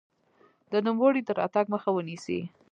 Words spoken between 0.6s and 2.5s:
د نوموړي د راتګ مخه ونیسي.